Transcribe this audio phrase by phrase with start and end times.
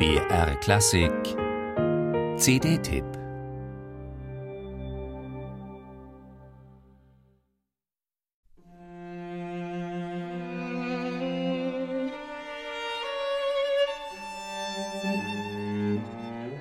[0.00, 1.12] BR Klassik
[2.38, 3.04] CD-Tipp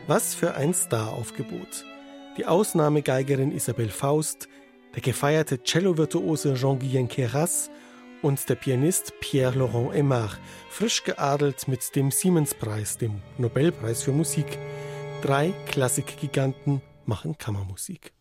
[0.08, 1.86] Was für ein Star-Aufgebot.
[2.38, 4.50] Die Ausnahmegeigerin Isabelle Faust,
[4.96, 7.72] der gefeierte Cello-Virtuose Jean-Guyen Queyras
[8.22, 14.58] und der Pianist Pierre-Laurent Aimard, frisch geadelt mit dem Siemens-Preis, dem Nobelpreis für Musik.
[15.22, 18.14] Drei Klassikgiganten machen Kammermusik.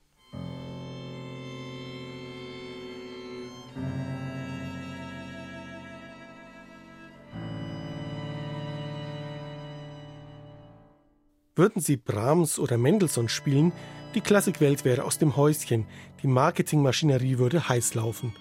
[11.55, 13.73] Würden Sie Brahms oder Mendelssohn spielen,
[14.15, 15.87] die Klassikwelt wäre aus dem Häuschen,
[16.23, 18.33] die Marketingmaschinerie würde heiß laufen.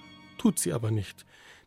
[0.47, 1.25] Tut sie aber nicht.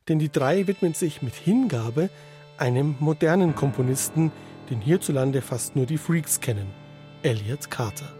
[0.08, 2.08] Denn die drei widmen sich mit Hingabe
[2.56, 4.32] einem modernen Komponisten,
[4.70, 6.72] den hierzulande fast nur die Freaks kennen,
[7.20, 8.10] Elliot Carter.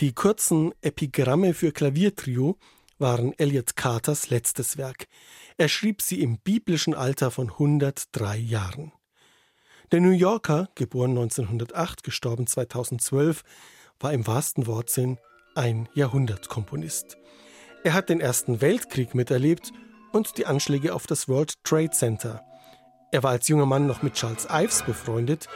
[0.00, 2.58] Die kurzen Epigramme für Klaviertrio
[2.98, 5.06] waren Elliot Carters letztes Werk.
[5.56, 8.92] Er schrieb sie im biblischen Alter von 103 Jahren.
[9.92, 13.42] Der New Yorker, geboren 1908, gestorben 2012,
[13.98, 15.18] war im wahrsten Wortsinn
[15.56, 17.18] ein Jahrhundertkomponist.
[17.82, 19.72] Er hat den Ersten Weltkrieg miterlebt
[20.12, 22.44] und die Anschläge auf das World Trade Center.
[23.10, 25.48] Er war als junger Mann noch mit Charles Ives befreundet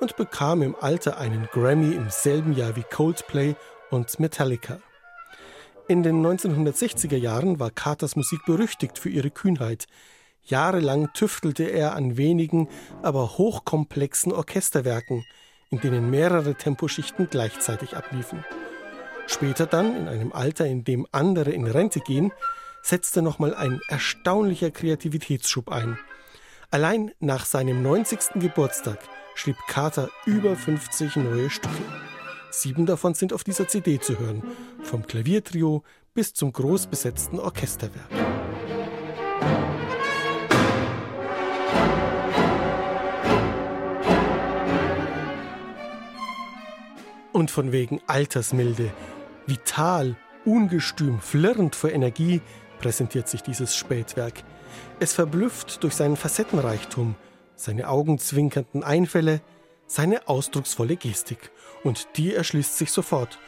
[0.00, 3.54] und bekam im Alter einen Grammy im selben Jahr wie Coldplay
[3.92, 4.80] und Metallica.
[5.86, 9.86] In den 1960er Jahren war Carters Musik berüchtigt für ihre Kühnheit.
[10.46, 12.68] Jahrelang tüftelte er an wenigen,
[13.02, 15.24] aber hochkomplexen Orchesterwerken,
[15.70, 18.44] in denen mehrere Temposchichten gleichzeitig abliefen.
[19.26, 22.32] Später dann, in einem Alter, in dem andere in Rente gehen,
[22.82, 25.98] setzte nochmal ein erstaunlicher Kreativitätsschub ein.
[26.70, 28.40] Allein nach seinem 90.
[28.40, 28.98] Geburtstag
[29.34, 31.74] schrieb Carter über 50 neue Stücke.
[32.50, 34.42] Sieben davon sind auf dieser CD zu hören,
[34.82, 35.82] vom Klaviertrio
[36.14, 38.25] bis zum großbesetzten Orchesterwerk.
[47.36, 48.90] Und von wegen Altersmilde,
[49.46, 50.16] vital,
[50.46, 52.40] ungestüm, flirrend vor Energie
[52.78, 54.42] präsentiert sich dieses Spätwerk.
[55.00, 57.14] Es verblüfft durch seinen Facettenreichtum,
[57.54, 59.42] seine augenzwinkernden Einfälle,
[59.86, 61.50] seine ausdrucksvolle Gestik.
[61.84, 63.38] Und die erschließt sich sofort.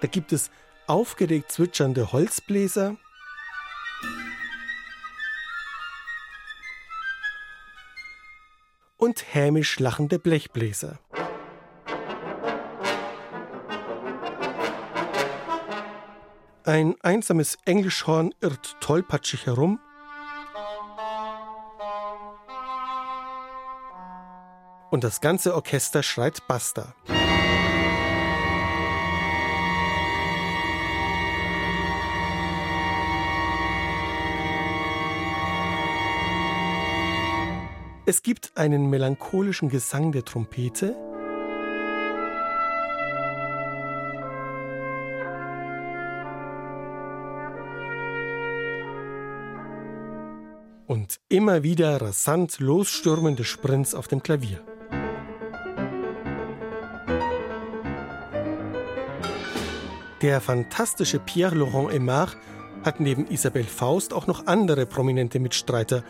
[0.00, 0.52] Da gibt es
[0.86, 2.96] aufgeregt zwitschernde Holzbläser,
[8.96, 10.98] und hämisch lachende Blechbläser.
[16.66, 19.78] Ein einsames Englischhorn irrt tollpatschig herum,
[24.90, 26.94] und das ganze Orchester schreit Basta.
[38.06, 40.96] Es gibt einen melancholischen Gesang der Trompete,
[50.86, 54.64] und immer wieder rasant losstürmende Sprints auf dem Klavier.
[60.22, 62.36] Der fantastische Pierre-Laurent Aimard
[62.82, 66.02] hat neben Isabelle Faust auch noch andere prominente Mitstreiter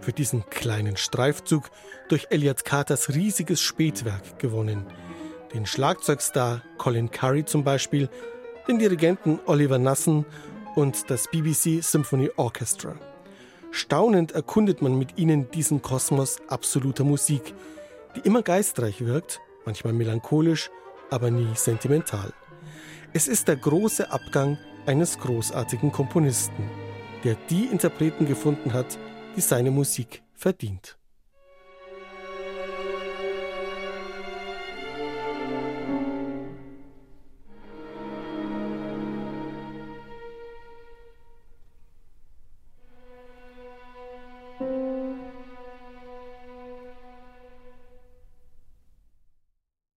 [0.00, 1.70] für diesen kleinen Streifzug
[2.08, 4.86] durch Elliot Carters riesiges Spätwerk gewonnen.
[5.52, 8.08] Den Schlagzeugstar Colin Curry zum Beispiel,
[8.66, 10.24] den Dirigenten Oliver Nassen
[10.74, 12.94] und das BBC Symphony Orchestra.
[13.72, 17.54] Staunend erkundet man mit ihnen diesen Kosmos absoluter Musik,
[18.16, 20.70] die immer geistreich wirkt, manchmal melancholisch,
[21.10, 22.32] aber nie sentimental.
[23.12, 26.68] Es ist der große Abgang eines großartigen Komponisten,
[27.24, 28.98] der die Interpreten gefunden hat,
[29.36, 30.99] die seine Musik verdient.